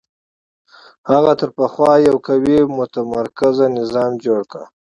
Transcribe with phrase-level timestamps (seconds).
[1.09, 4.63] هغه تر پخوا یو قوي متمرکز نظام جوړ کړ